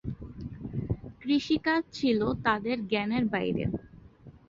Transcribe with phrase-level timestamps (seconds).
[1.21, 3.63] কৃষিকাজ ছিল তাদের জ্ঞানের বাইরে।